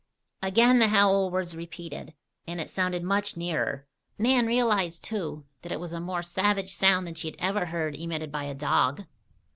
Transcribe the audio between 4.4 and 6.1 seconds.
realized, too, that it was a